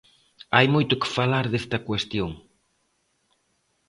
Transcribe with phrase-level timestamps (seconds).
[0.55, 2.31] Hai moito que falar desta cuestión.